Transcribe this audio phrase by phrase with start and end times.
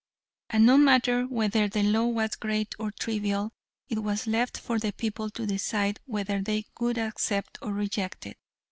[0.49, 3.51] And no matter whether the law was great or trivial,
[3.87, 8.37] it was left for the people to decide whether they would accept or reject it.